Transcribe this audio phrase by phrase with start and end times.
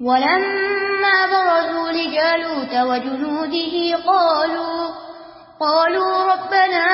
[0.00, 4.80] ولما برزوا لجالوت وجنوده قالوا
[5.60, 6.86] قالوا ربنا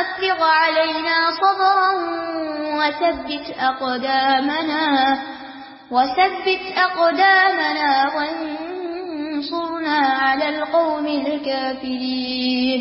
[0.00, 1.90] أفرغ علينا صبرا
[2.78, 4.84] وثبت أقدامنا
[5.90, 12.80] وثبت أقدامنا وانصرنا على القوم الكافرين.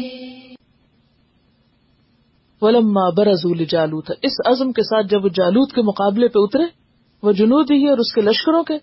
[2.61, 6.78] ولما برزوا لجالوت، اس عزم کے ساتھ جب وہ جالوت کے مقابلے پہ اترے
[7.23, 8.77] وہ جنوب ہی اور اس کے لشکروں کے۔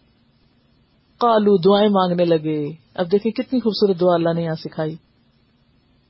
[1.19, 4.97] کالو دعائیں مانگنے لگے۔ اب دیکھیں کتنی خوبصورت دعا اللہ نے یہاں سکھائی۔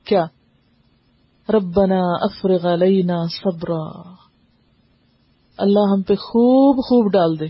[0.05, 0.25] کیا؟
[1.49, 4.15] ربنا افرغ علینا صبرا۔
[5.59, 7.47] اللہ ہم پہ خوب خوب ڈال دے۔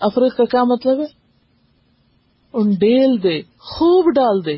[0.00, 1.06] افرغ کا کیا مطلب ہے؟
[2.52, 4.56] ان ڈیل دے، خوب ڈال دے۔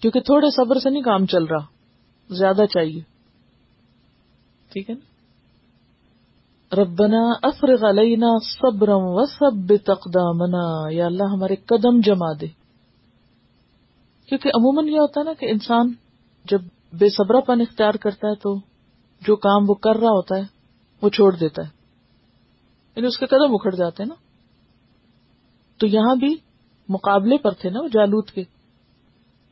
[0.00, 1.66] کیونکہ تھوڑے صبر سے نہیں کام چل رہا،
[2.34, 3.00] زیادہ چاہیے۔
[4.72, 5.11] ٹھیک ہے نا؟
[6.76, 12.46] ربنا افرغ علینا صبرم و سب تقدامنا یا اللہ ہمارے قدم جما دے۔
[14.26, 15.92] کیونکہ عموماً یہ ہوتا ہے نا کہ انسان
[16.44, 16.60] جب
[16.92, 18.56] بے صبرا پن اختیار کرتا ہے تو
[19.20, 20.42] جو کام وہ کر رہا ہوتا ہے،
[21.02, 21.68] وہ چھوڑ دیتا ہے۔
[22.96, 24.14] یعنی اس کے قدم اکھڑ جاتے ہیں نا۔
[25.78, 26.36] تو یہاں بھی
[26.88, 28.44] مقابلے پر تھے نا وہ جالوت کے۔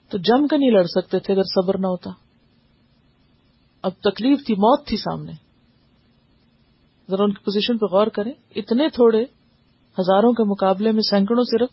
[0.08, 2.10] تو جم کر نہیں لڑ سکتے تھے اگر صبر نہ ہوتا۔
[3.82, 5.49] اب تکلیف تھی، موت تھی سامنے۔
[7.10, 9.22] ذرا ان کی پوزیشن پہ غور کریں، اتنے تھوڑے
[9.96, 11.70] ہزاروں کے مقابلے میں سینکڑوں صرف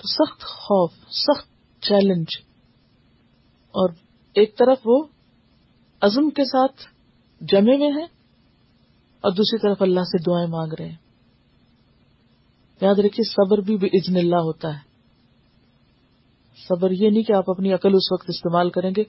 [0.00, 1.46] تو سخت خوف، سخت
[1.82, 2.36] چیلنج
[3.74, 3.90] اور
[4.36, 5.04] ایک طرف وہ
[6.02, 6.82] عزم کے ساتھ
[7.40, 8.06] جمے میں ہیں،
[9.24, 10.96] اور دوسری طرف اللہ سے دعائیں مانگ رہے ہیں۔
[12.80, 14.86] یاد رکھیے، صبر بھی بے اذن اللہ ہوتا ہے۔
[16.68, 19.04] صبر یہ نہیں کہ آپ اپنی عقل اس وقت استعمال کریں گے،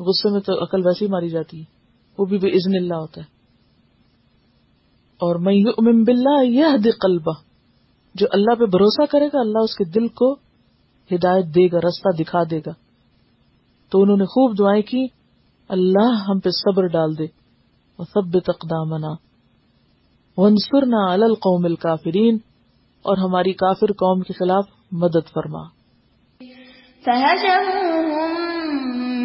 [0.00, 1.64] غصے میں تو عقل ویسے ہی ماری جاتی ہے،
[2.18, 3.41] وہ بھی بے اذن اللہ ہوتا ہے۔
[5.22, 6.64] اور میں یؤمن باللہ یہ
[7.00, 7.32] قلبہ،
[8.14, 10.32] جو اللہ پہ بھروسہ کرے گا، اللہ اس کے دل کو
[11.14, 12.70] ہدایت دے گا، رستہ دکھا دے گا۔
[13.90, 15.06] تو انہوں نے خوب دعائیں کی،
[15.68, 17.42] اللہ ہم پہ صبر ڈال دے۔
[17.92, 19.08] اور سب تقدامنا
[20.36, 22.38] ونصرنا علی القوم الکافرین
[23.02, 25.62] اور ہماری کافر قوم کے خلاف مدد فرما۔
[27.04, 28.34] فهزموهم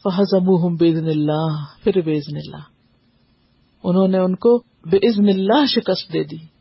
[0.03, 2.63] فہزموہم بےزن اللہ پھر بےزن اللہ.
[3.83, 6.60] انہوں نے ان کو بے عزن اللہ شکست دے دی.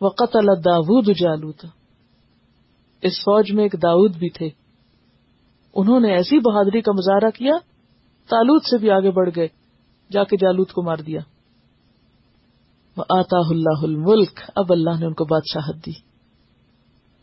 [0.00, 1.66] وقت اللہ داود جالوت۔
[3.02, 4.48] اس فوج میں ایک داود بھی تھے۔
[5.74, 7.52] انہوں نے ایسی بہادری کا مظاہرہ کیا،
[8.28, 9.48] تالوت سے بھی آگے بڑھ گئے،
[10.12, 11.20] جا کے جالوت کو مار دیا۔
[12.96, 15.90] وہ آتا اللہ الملک اب اللہ نے ان کو بادشاہت دی۔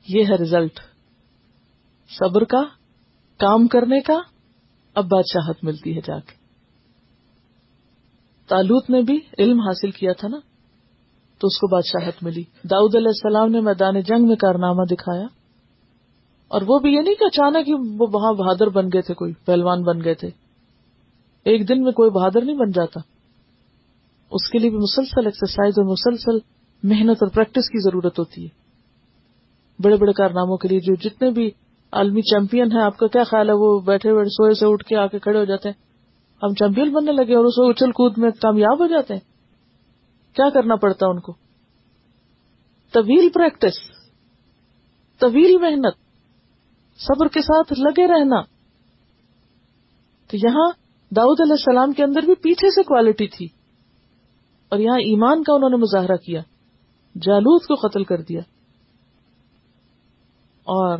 [0.08, 0.80] یہ ہے ریزلٹ
[2.10, 2.62] صبر کا،
[3.38, 4.20] کام کرنے کا،
[4.94, 6.32] اب بادشاہت ملتی ہے جا کے۔
[8.48, 10.38] تالوت نے بھی علم حاصل کیا تھا نا؟
[11.40, 15.26] تو اس کو بادشاہت ملی۔ داؤد علیہ السلام نے میدان جنگ میں کارنامہ دکھایا۔
[16.48, 19.34] اور وہ بھی یہ نہیں کہ اچانک ہی وہ وہاں بہادر بن گئے تھے، کوئی
[19.46, 20.30] پہلوان بن گئے تھے۔
[21.44, 23.00] ایک دن میں کوئی بہادر نہیں بن جاتا۔
[24.32, 26.38] اس کے لیے بھی مسلسل ایکسرسائز اور مسلسل
[26.84, 28.66] محنت اور پریکٹس کی ضرورت ہوتی ہے۔
[29.82, 31.52] بڑے بڑے کارناموں کے لیے جو جتنے بھی
[31.92, 34.96] عالمی چیمپئن ہے آپ کا کیا خیال ہے؟ وہ بیٹھے بیٹھے سوئے سے اٹھ کے
[34.96, 35.86] آ کے کھڑے ہو جاتے ہیں۔
[36.44, 39.35] ہم چیمپئن بننے لگے اور اس اچھل کود میں کامیاب ہو جاتے ہیں۔
[40.36, 41.34] کیا کرنا پڑتا ان کو؟
[42.92, 43.78] طویل پریکٹس
[45.20, 45.98] طویل محنت،
[46.98, 48.42] صبر کے ساتھ لگے رہنا۔
[50.28, 50.72] تو یہاں
[51.16, 53.48] داؤد علیہ السلام کے اندر بھی پیچھے سے کوالٹی تھی۔
[54.70, 56.42] اور یہاں ایمان کا انہوں نے مظاہرہ کیا،
[57.16, 58.40] جالوت کو قتل کر دیا۔
[60.64, 61.00] اور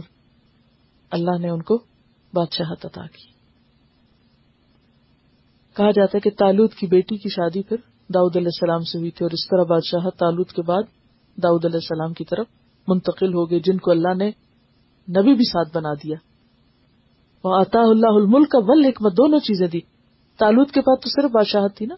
[1.12, 1.78] اللہ نے ان کو
[2.34, 3.36] بادشاہت عطا کی۔
[5.76, 9.12] کہا جاتا ہے کہ تالوت کی بیٹی کی شادی پھر داؤد علیہ السلام سے ہوئی
[9.12, 10.84] تھی اور اس طرح بادشاہت تالوت کے بعد
[11.44, 12.46] داؤد علیہ السلام کی طرف
[12.88, 14.28] منتقل ہو گئے، جن کو اللہ نے
[15.10, 16.16] نبی بھی ساتھ بنا دیا۔
[17.44, 19.80] وہ عطا اللہ الملک کا ول حکمت دونوں چیزیں دی۔
[20.40, 21.96] تالوت کے بعد تو صرف بادشاہت تھی نا۔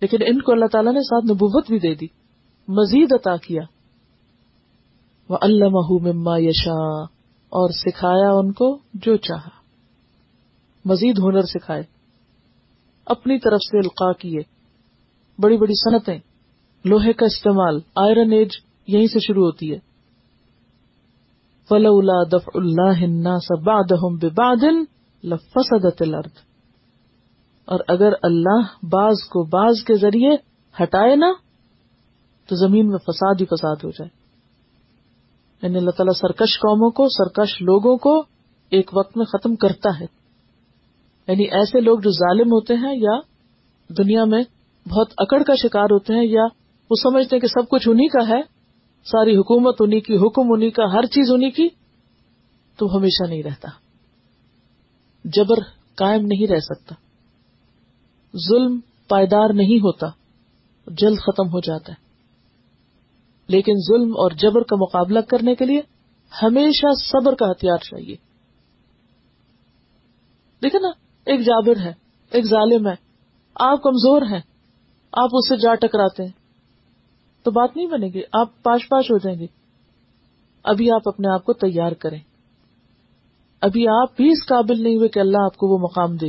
[0.00, 2.06] لیکن ان کو اللہ تعالیٰ نے ساتھ نبوت بھی دے دی،
[2.68, 3.62] مزید عطا کیا۔
[5.28, 7.02] وہ اللہ مما یشا
[7.48, 9.48] اور سکھایا ان کو جو چاہا۔
[10.84, 11.82] مزید ہنر سکھائے۔
[13.06, 14.53] اپنی طرف سے القاع کیے۔
[15.38, 16.18] بڑی بڑی صنعتیں۔
[16.84, 18.48] لوہے کا استعمال آئرن ایج
[18.86, 19.78] یہیں سے شروع ہوتی ہے۔
[21.68, 23.02] فلولا دف اللہ
[25.24, 26.38] لفسدت الارض
[27.64, 30.36] اور اگر اللہ باز کو باز کے ذریعے
[30.82, 31.32] ہٹائے نا،
[32.48, 34.08] تو زمین میں فساد ہی فساد ہو جائے۔
[35.62, 38.22] یعنی اللہ تعالیٰ سرکش قوموں کو، سرکش لوگوں کو
[38.70, 40.06] ایک وقت میں ختم کرتا ہے۔
[41.28, 43.20] یعنی ایسے لوگ جو ظالم ہوتے ہیں یا
[43.98, 44.42] دنیا میں
[44.90, 46.42] بہت اکڑ کا شکار ہوتے ہیں یا
[46.90, 48.42] وہ سمجھتے ہیں کہ سب کچھ انہیں کا ہے،
[49.04, 51.68] ساری حکومت انہیں کی، حکم انہیں کا، ہر چیز انہیں کی،
[52.76, 53.68] تو ہمیشہ نہیں رہتا۔
[55.24, 55.56] جبر
[55.94, 56.94] قائم نہیں رہ سکتا۔
[58.48, 60.06] ظلم پائیدار نہیں ہوتا،
[60.86, 62.04] جلد ختم ہو جاتا ہے۔
[63.46, 65.80] لیکن ظلم اور جبر کا مقابلہ کرنے کے لیے
[66.42, 68.16] ہمیشہ صبر کا ہتھیار چاہیے۔
[70.62, 70.88] دیکھیں نا،
[71.26, 71.92] ایک جابر ہے،
[72.30, 72.94] ایک ظالم ہے،
[73.54, 74.53] آپ کمزور ہیں۔
[75.16, 76.32] آپ اس سے جا ٹکراتے ہیں۔
[77.42, 79.46] تو بات نہیں بنے گی، آپ پاش پاش ہو جائیں گے۔
[80.64, 82.18] ابھی آپ اپنے آپ کو تیار کریں۔
[83.60, 86.26] ابھی آپ بھی اس قابل نہیں ہوئے کہ اللہ آپ کو وہ مقام دے۔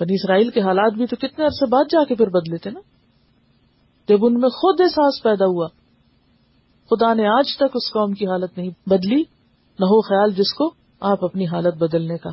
[0.00, 2.80] بنی اسرائیل کے حالات بھی تو کتنے عرصے بعد جا کے پھر بدلے تھے نا۔
[4.08, 5.68] جب ان میں خود احساس پیدا ہوا۔
[6.90, 9.22] خدا نے آج تک اس قوم کی حالت نہیں بدلی،
[9.78, 10.70] نہ ہو خیال جس کو
[11.00, 12.30] آپ اپنی حالت بدلنے کا۔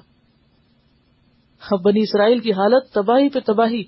[1.72, 3.84] اب بنی اسرائیل کی حالت تباہی پہ تباہی۔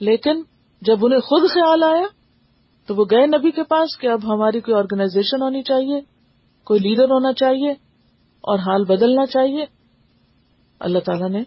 [0.00, 0.42] لیکن
[0.80, 2.06] جب انہیں خود خیال آیا
[2.86, 6.00] تو وہ گئے نبی کے پاس کہ اب ہماری کوئی آرگنائزیشن ہونی چاہیے،
[6.64, 7.70] کوئی لیڈر ہونا چاہیے
[8.40, 9.64] اور حال بدلنا چاہیے۔
[10.78, 11.42] اللہ تعالیٰ نے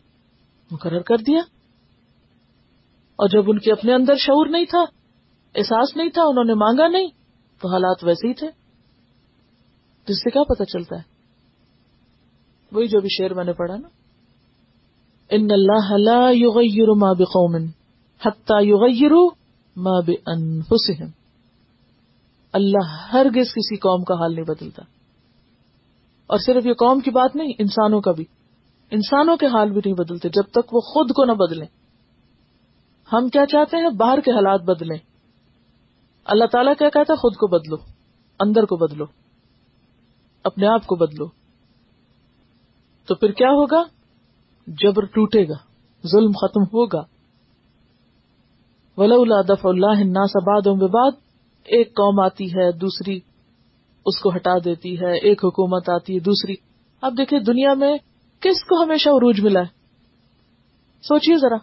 [0.71, 1.39] مقرر کر دیا۔
[3.15, 4.85] اور جب ان کے اپنے اندر شعور نہیں تھا،
[5.55, 7.07] احساس نہیں تھا، انہوں نے مانگا نہیں،
[7.61, 8.47] تو حالات ویسے ہی تھے۔
[10.07, 11.01] جس سے کیا پتا چلتا ہے؟
[12.71, 13.87] وہی جو بھی شعر میں نے پڑھا نا۔
[15.29, 17.76] ان اللہ لا یغیر ما بقوم۔
[18.25, 19.29] حتی یغیروا
[19.75, 21.09] ما بانفسهم۔
[22.53, 24.83] اللہ ہرگز کسی قوم کا حال نہیں بدلتا۔
[26.27, 28.25] اور صرف یہ قوم کی بات نہیں، انسانوں کا بھی۔
[28.91, 31.67] انسانوں کے حال بھی نہیں بدلتے جب تک وہ خود کو نہ بدلیں۔
[33.13, 34.97] ہم کیا چاہتے ہیں؟ باہر کے حالات بدلیں۔
[36.25, 37.75] اللہ تعالیٰ کیا کہتا ہے؟ خود کو بدلو،
[38.39, 39.05] اندر کو بدلو،
[40.43, 41.25] اپنے آپ کو بدلو۔
[43.05, 43.83] تو پھر کیا ہوگا؟
[44.67, 45.55] جبر ٹوٹے گا،
[46.07, 47.16] ظلم ختم ہوگا۔
[48.97, 51.11] ولا دف اللہ سباد بعد
[51.65, 53.19] ایک قوم آتی ہے، دوسری
[54.05, 56.53] اس کو ہٹا دیتی ہے، ایک حکومت آتی ہے، دوسری۔
[57.01, 57.97] اب دیکھیں دنیا میں
[58.39, 59.65] کس کو ہمیشہ عروج ملا ہے؟
[61.01, 61.57] سوچیے ذرا۔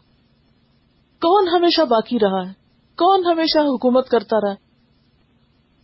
[1.21, 2.53] کون ہمیشہ باقی رہا ہے؟
[2.97, 4.55] کون ہمیشہ حکومت کرتا رہا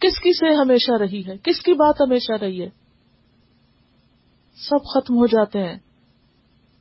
[0.01, 2.69] کس کی سے ہمیشہ رہی ہے؟ کس کی بات ہمیشہ رہی ہے؟
[4.69, 5.79] سب ختم ہو جاتے ہیں،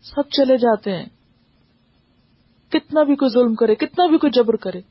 [0.03, 1.05] سب چلے جاتے ہیں۔
[2.69, 4.81] کتنا بھی کوئی ظلم کرے، کتنا بھی کوئی جبر کرے۔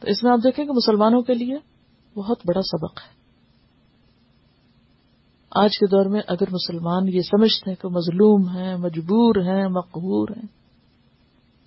[0.00, 1.56] تو اس میں آپ دیکھیں کہ مسلمانوں کے لیے
[2.14, 3.16] بہت بڑا سبق ہے۔
[5.50, 10.28] آج کے دور میں اگر مسلمان یہ سمجھتے ہیں کہ مظلوم ہیں، مجبور ہیں مقبور
[10.28, 10.46] ہیں،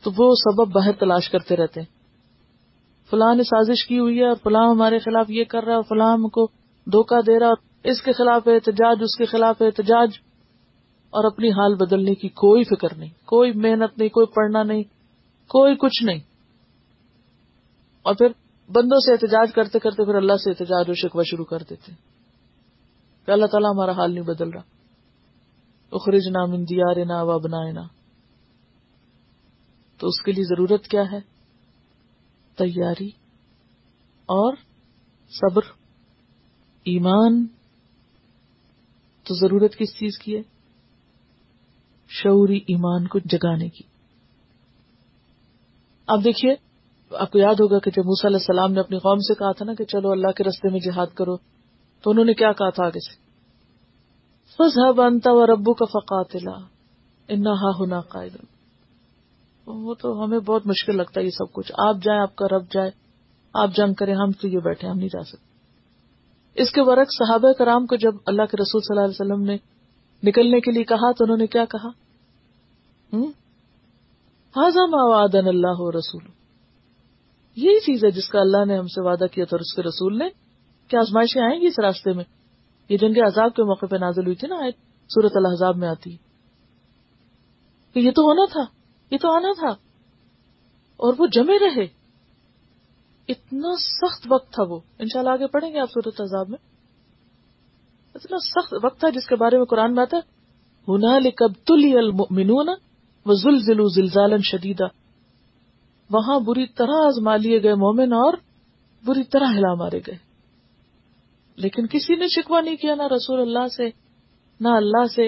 [0.04, 2.00] تو وہ سبب باہر تلاش کرتے رہتے ہیں۔
[3.10, 6.18] فلاں نے سازش کی ہوئی ہے اور فلاں ہمارے خلاف یہ کر رہا ہے فلاں
[6.18, 6.46] کو
[6.86, 10.10] دھوکہ دے رہا اور اس کے خلاف احتجاج، اس کے خلاف احتجاج۔
[11.10, 14.84] اور اپنی حال بدلنے کی کوئی فکر نہیں، کوئی محنت نہیں، کوئی پڑھنا نہیں،
[15.48, 16.20] کوئی کچھ نہیں۔
[18.02, 18.28] اور پھر
[18.70, 21.92] بندوں سے احتجاج کرتے کرتے پھر اللہ سے احتجاج و شکوہ شروع کر دیتے۔
[23.26, 24.62] کہ اللہ تعالیٰ ہمارا حال نہیں بدل رہا۔
[25.92, 27.88] اخرج نام اندیار نا و بنائے
[29.98, 31.20] تو اس کے لیے ضرورت کیا ہے؟
[32.58, 33.08] تیاری
[34.26, 34.54] اور
[35.30, 35.62] صبر۔
[36.84, 37.48] ایمان۔
[39.24, 40.59] تو ضرورت کس چیز کی ہے؟
[42.10, 43.84] شعوری ایمان کو جگانے کی۔
[46.08, 46.56] اب دیکھیے،
[47.12, 49.66] آپ کو یاد ہوگا کہ جب موسیٰ علیہ السلام نے اپنی قوم سے کہا تھا
[49.66, 51.38] نا کہ چلو اللہ کے رستے میں جہاد کرو،
[52.02, 53.30] تو انہوں نے کیا کہا تھا آگے سے؟
[54.56, 56.58] فضا بنتا و ربو کا فقاتلا
[57.28, 58.36] انہا ہونا قائد
[59.66, 62.64] وہ تو ہمیں بہت مشکل لگتا ہے یہ سب کچھ۔ آپ جائیں، آپ کا رب
[62.72, 62.92] جائے،
[63.54, 65.50] آپ جنگ کریں، ہم تو یہ بیٹھے ہم نہیں جا سکتے۔
[66.62, 69.58] اس کے ورق صحابہ کرام کو جب اللہ کے رسول صلی اللہ علیہ وسلم نے
[70.24, 71.90] نکلنے کے لیے کہا تو انہوں نے کیا کہا؟
[74.58, 76.24] ہاضم آدن اللہ رسول.
[77.56, 80.18] یہی چیز ہے جس کا اللہ نے ہم سے وعدہ کیا تھا اس کے رسول
[80.18, 80.30] نے؟
[80.88, 82.24] کیا آزمائشیں آئیں گی اس راستے میں؟
[82.90, 84.72] یہ جنگ عذاب کے موقع پہ نازل ہوئی تھی نا آئے
[85.10, 86.18] سورت الحضاب میں آتی۔
[87.94, 88.62] کہ یہ تو ہونا تھا،
[89.12, 89.70] یہ تو آنا تھا۔
[90.98, 91.88] اور وہ جمے رہے۔
[93.28, 96.58] اتنا سخت وقت تھا وہ۔ انشاءاللہ آگے پڑھیں گے آپ صورت عذاب میں۔
[98.16, 100.18] اتنا سخت وقت تھا جس کے بارے میں قرآن میں آتا
[100.88, 102.70] ہونا لکب تلی المنون
[103.26, 104.88] و زلزلو زلزالن شدیدہ
[106.10, 108.34] وہاں بری طرح آزما لیے گئے مومن اور
[109.06, 110.18] بری طرح ہلا مارے گئے۔
[111.56, 113.90] لیکن کسی نے شکوا نہیں کیا، نہ رسول اللہ سے،
[114.60, 115.28] نہ اللہ سے،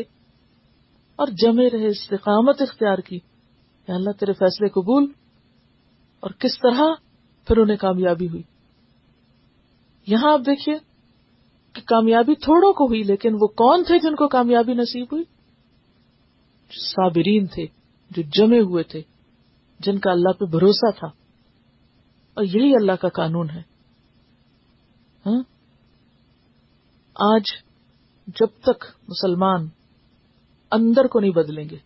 [1.15, 3.19] اور جمے رہے استقامت اختیار کی۔
[3.85, 5.11] کہ اللہ، تیرے فیصلے قبول؟
[6.19, 6.83] اور کس طرح
[7.47, 8.43] پھر انہیں کامیابی ہوئی؟
[10.07, 10.75] یہاں آپ دیکھیے
[11.73, 15.23] کہ کامیابی تھوڑوں کو ہوئی، لیکن وہ کون تھے جن کو کامیابی نصیب ہوئی؟
[16.91, 17.65] صابرین تھے،
[18.11, 19.01] جو جمے ہوئے تھے،
[19.79, 21.07] جن کا اللہ پہ بھروسہ تھا۔
[22.33, 23.61] اور یہی اللہ کا قانون ہے۔
[25.25, 25.43] ہاں؟
[27.15, 27.43] آج
[28.27, 29.67] جب تک مسلمان
[30.71, 31.77] اندر کو نہیں بدلیں گے،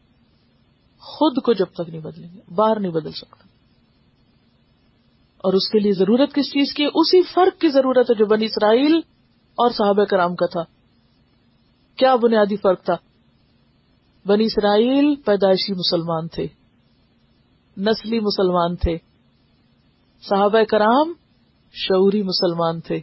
[0.99, 3.47] خود کو جب تک نہیں بدلیں گے، باہر نہیں بدل سکتا
[5.37, 8.45] اور اس کے لیے ضرورت کس چیز کی اسی فرق کی ضرورت ہے جو بنی
[8.45, 9.14] اسرائیل
[9.55, 10.63] اور صحابہ کرام کا تھا۔
[11.95, 12.95] کیا بنیادی فرق تھا؟
[14.25, 16.47] بنی اسرائیل پیدائشی مسلمان تھے،
[17.77, 18.97] نسلی مسلمان تھے،
[20.21, 21.13] صحابہ کرام
[21.71, 22.99] شعوری مسلمان تھے۔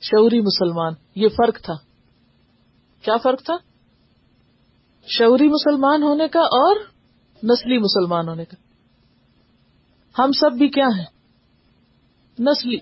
[0.00, 1.74] شعوری مسلمان، یہ فرق تھا۔
[3.02, 3.54] کیا فرق تھا؟
[5.06, 6.76] شعوری مسلمان ہونے کا اور
[7.44, 8.56] نسلی مسلمان ہونے کا۔
[10.22, 11.06] ہم سب بھی کیا ہیں؟
[12.38, 12.76] نسلی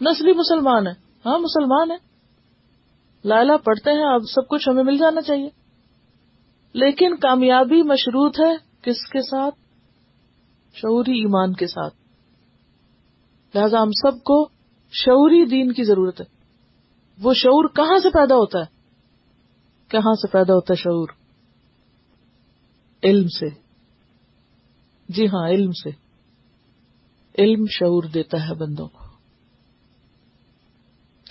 [0.00, 1.98] نسلی مسلمان ہیں۔ ہاں مسلمان ہیں۔
[3.24, 5.48] لائلہ پڑھتے ہیں، اب سب کچھ ہمیں مل جانا چاہیے۔
[6.72, 9.54] لیکن کامیابی مشروط ہے کس کے ساتھ؟
[10.74, 11.94] شعوری ایمان کے ساتھ۔
[13.56, 14.48] لہذا ہم سب کو
[14.92, 16.26] شعوری دین کی ضرورت ہے۔
[17.22, 18.64] وہ شعور کہاں سے پیدا ہوتا ہے؟
[19.88, 21.08] کہاں سے پیدا ہوتا ہے شعور؟
[23.02, 23.46] علم سے۔
[25.08, 25.90] جی ہاں علم سے۔
[27.38, 29.03] علم شعور دیتا ہے بندوں کو۔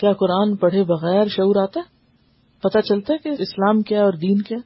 [0.04, 1.84] کیا قرآن پڑھے بغیر شعور آتا ہے؟
[2.60, 4.58] پتا چلتا ہے کہ اسلام کیا اور دین کیا؟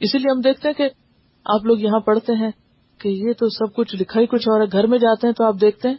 [0.00, 0.88] اسی لیے ہم دیکھتے ہیں کہ
[1.44, 2.50] آپ لوگ یہاں پڑھتے ہیں
[2.98, 5.44] کہ یہ تو سب کچھ لکھا ہی کچھ اور ہے، گھر میں جاتے ہیں تو
[5.44, 5.96] آپ دیکھتے ہیں،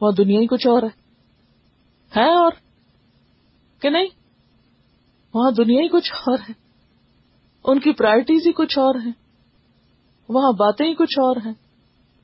[0.00, 1.12] وہاں دنیا ہی کچھ اور ہے۔
[2.20, 2.52] اور؟
[3.80, 4.06] کہ نہیں؟
[5.34, 6.52] وہاں دنیا ہی کچھ اور ہے۔
[7.64, 9.12] ان کی پرائرٹیز ہی کچھ اور ہیں۔
[10.28, 11.54] وہاں باتیں ہی کچھ اور ہیں۔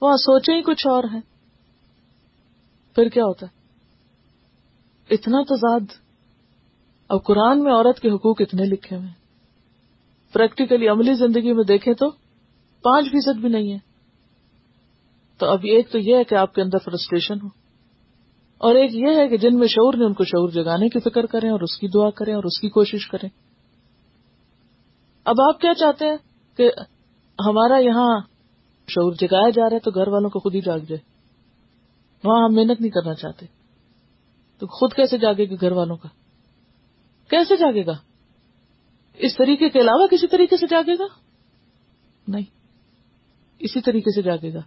[0.00, 1.20] وہاں سوچیں ہی کچھ اور ہیں۔
[2.94, 3.57] پھر کیا ہوتا ہے؟
[5.10, 5.92] اتنا تضاد
[7.08, 9.08] اب قرآن میں عورت کے حقوق اتنے لکھے ہوئے
[10.32, 12.10] پریکٹیکلی عملی زندگی میں دیکھیں تو
[12.82, 13.78] پانچ فیصد بھی نہیں ہے۔
[15.38, 17.46] تو اب ایک تو یہ ہے کہ آپ کے اندر فرسٹریشن ہو۔
[18.58, 21.26] اور ایک یہ ہے کہ جن میں شعور نے ان کو شعور جگانے کی فکر
[21.26, 23.28] کریں اور اس کی دعا کریں اور اس کی کوشش کریں۔
[25.24, 26.16] اب آپ کیا چاہتے ہیں
[26.56, 26.70] کہ
[27.46, 28.20] ہمارا یہاں
[28.88, 30.98] شعور جگایا جا رہا ہے تو گھر والوں کو خود ہی جاگ جائے۔
[32.24, 33.57] وہاں ہم محنت نہیں کرنا چاہتے۔
[34.58, 36.08] تو خود کیسے جاگے گا گھر والوں کا؟
[37.30, 37.92] کیسے جاگے گا؟
[39.14, 41.04] اس طریقے کے علاوہ کسی طریقے سے جاگے گا؟
[42.28, 42.44] نہیں،
[43.58, 44.60] اسی طریقے سے جاگے گا۔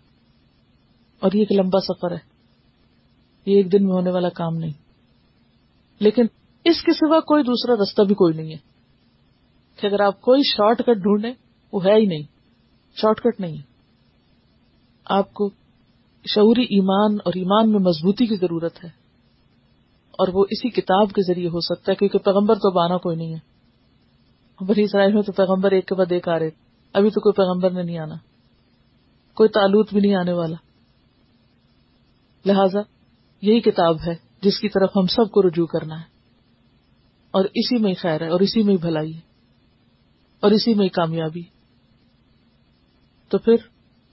[1.19, 2.31] اور یہ ایک لمبا سفر ہے۔
[3.45, 4.73] یہ ایک دن میں ہونے والا کام نہیں۔
[5.99, 6.25] لیکن
[6.63, 8.57] اس کے سوا کوئی دوسرا رستہ بھی کوئی نہیں ہے۔
[9.75, 11.33] کہ اگر آپ کوئی شارٹ کٹ ڈھونڈیں،
[11.73, 12.23] وہ ہے ہی نہیں۔
[12.95, 13.61] شارٹ کٹ نہیں ہے۔
[15.05, 15.49] آپ کو
[16.25, 19.00] شعوری ایمان اور ایمان میں مضبوطی کی ضرورت ہے۔
[20.11, 23.35] اور وہ اسی کتاب کے ذریعے ہو سکتا ہے، کیونکہ پیغمبر تو بانا کوئی نہیں
[23.35, 23.51] ہے۔
[24.65, 26.49] بڑی اسرائیل میں تو پیغمبر ایک کے بعد ایک آ رہے
[26.93, 28.15] ابھی تو کوئی پیغمبر نے نہیں آنا۔
[29.33, 30.55] کوئی تعلق بھی نہیں آنے والا۔
[32.45, 32.79] لہذا
[33.41, 36.03] یہی کتاب ہے جس کی طرف ہم سب کو رجوع کرنا ہے۔
[37.31, 39.19] اور اسی میں خیر ہے، اور اسی میں بھلائی ہے۔
[40.39, 41.43] اور اسی میں کامیابی
[43.29, 43.55] تو پھر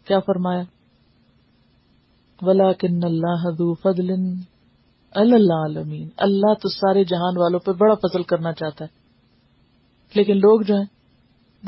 [0.05, 0.63] کیا فرمایا؟
[2.43, 3.51] ولا کن اللہ
[3.83, 4.11] فضل
[5.15, 8.91] اللہ عالمین اللہ تو سارے جہان والوں پہ بڑا فضل کرنا چاہتا ہے۔
[10.15, 10.85] لیکن لوگ جو ہیں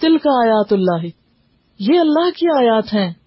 [0.00, 1.06] تلك آیات اللہ
[1.78, 3.23] یہ اللہ کی آیات ہیں۔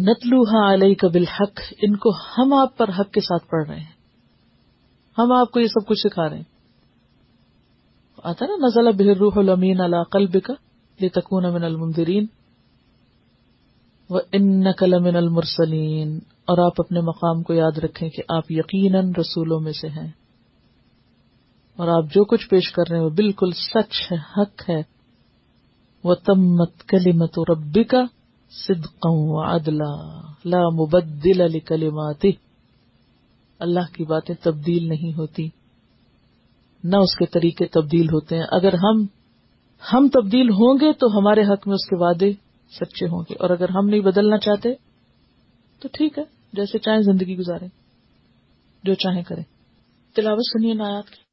[0.00, 3.92] نتلوها علیک بالحق، ان کو ہم آپ پر حق کے ساتھ پڑھ رہے ہیں۔
[5.18, 6.44] ہم آپ کو یہ سب کچھ سکھا رہے ہیں۔
[8.24, 10.50] آتا نا، نزل به الروح الامین علی قلبک
[11.02, 12.26] لتکون من المنذرین۔
[14.32, 19.72] ان کلمن المرسلین۔ اور آپ اپنے مقام کو یاد رکھیں کہ آپ یقیناً رسولوں میں
[19.72, 20.08] سے ہیں۔
[21.76, 24.82] اور آپ جو کچھ پیش کر رہے ہیں وہ بالکل سچ ہے، حق ہے۔
[26.04, 28.04] وہ تمت کلیمت و ربی کا
[29.44, 32.32] ادلا لا مبدل علی کلیماتی
[33.58, 35.48] اللہ کی باتیں تبدیل نہیں ہوتی،
[36.84, 39.06] نہ اس کے طریقے تبدیل ہوتے ہیں۔ اگر ہم
[39.92, 42.32] ہم تبدیل ہوں گے تو ہمارے حق میں اس کے وعدے
[42.70, 44.74] سچے ہوں گے۔ اور اگر ہم نہیں بدلنا چاہتے
[45.80, 47.66] تو ٹھیک ہے، جیسے چاہیں زندگی گزارے
[48.84, 49.42] جو چاہیں کریں۔
[50.14, 51.30] تلاوت سنیے نایات کی۔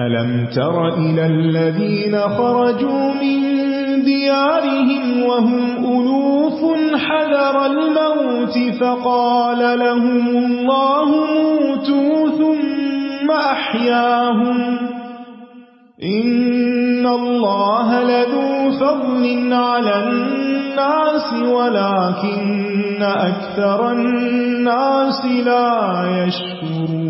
[0.00, 3.59] ألم تر إلى الذين خرجوا من
[4.04, 6.60] ديارهم وهم ألوف
[6.96, 14.78] حذر الموت فقال لهم الله موتوا ثم أحياهم
[16.02, 27.09] إن الله لذو فضل على الناس ولكن أكثر الناس لا يشكرون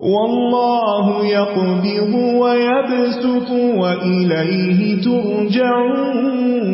[0.00, 6.70] والله يقبض ويبسط وإليه ترجعون.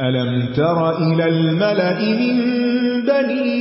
[0.00, 2.36] ألم تر إلى الملأ من
[3.02, 3.60] بني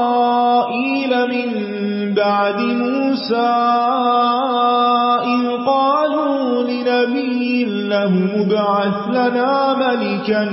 [0.00, 1.50] إسرائيل من
[2.14, 3.50] بعد موسى
[5.34, 10.44] إذ قالوا لنبي له ابعث لنا ملكا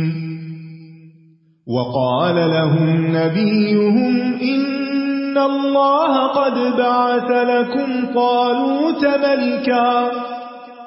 [1.66, 10.10] وقال لهم نبيهم إن الله قد بعث لكم طالوت ملكا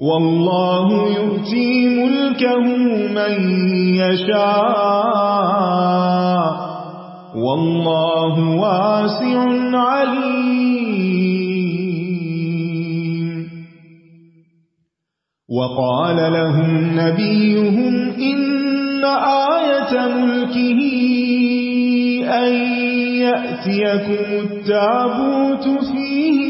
[0.00, 2.64] والله يؤتي ملكه
[3.14, 3.32] من
[4.00, 5.50] يشاء
[7.36, 9.40] والله واسع
[11.80, 13.48] عليم
[15.58, 20.80] وقال لهم نبيهم إن آية ملكه
[22.30, 22.52] أن
[23.20, 26.49] يأتيكم التابوت فيه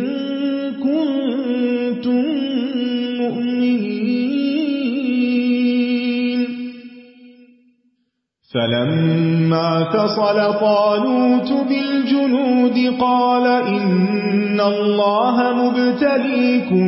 [8.53, 16.87] فلما فصل طالوت بالجنود قال إن الله مبتليكم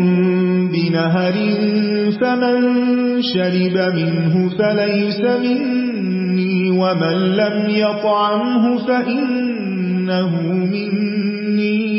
[0.71, 1.33] بنهر
[2.21, 2.57] فمن
[3.21, 11.93] شرب منه فليس مني ومن لم يطعمه فإنه مني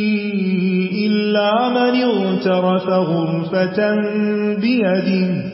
[1.06, 3.94] إلا من اغترف غرفة
[4.60, 5.53] بيده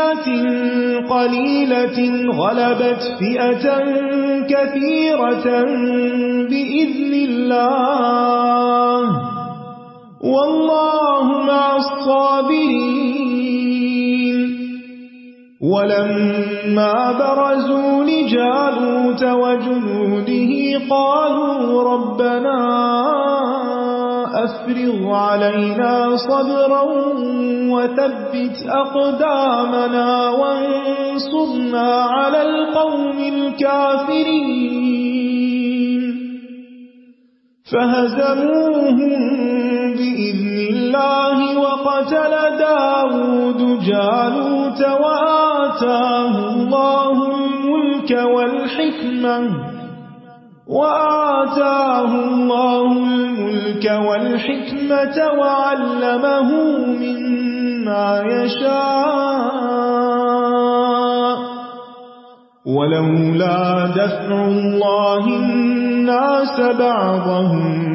[0.00, 0.24] فئة
[1.08, 1.98] قليلة
[2.32, 3.64] غلبت فئة
[4.48, 5.46] كثيرة
[6.50, 9.02] بإذن الله
[10.24, 11.76] والله مع
[13.10, 13.40] الصابرين
[15.62, 20.52] ولما برزوا لجالوت وجنوده
[20.90, 22.60] قالوا ربنا
[24.44, 26.82] أفرغ علينا صبرا
[27.72, 34.60] وثبت أقدامنا وانصرنا على القوم الكافرين.
[37.72, 39.20] فهزموهم
[39.96, 49.69] بإذن الله وقتل داود جالوت وآتاه الله الملك والحكمة.
[50.70, 56.50] وآتاه الله الملك والحكمة وعلمه
[57.02, 59.10] مما يشاء
[62.66, 67.90] ولولا دفع الله الناس بعضهم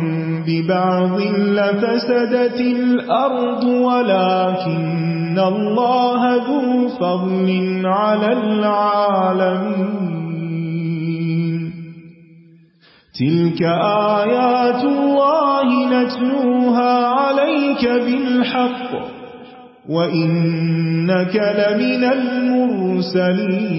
[0.47, 1.19] ببعض
[1.57, 10.14] لفسدت الأرض ولكن الله ذو فضل على العالمين
[13.19, 13.61] تلك
[14.21, 18.91] آيات الله نتلوها عليك بالحق
[19.89, 23.75] وإنك لمن المرسلين.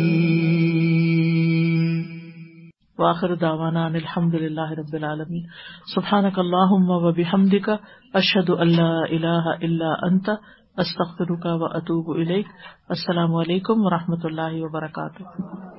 [2.98, 5.42] واخر دعوانا ان الحمد للہ رب العالمین
[5.94, 7.68] سبحانك اللهم وبحمدك
[8.14, 10.28] اشهد ان لا اله الا انت
[10.78, 12.46] استغفرك واتوب اليك
[12.90, 15.75] السلام علیکم و رحمۃ اللہ وبرکاتہ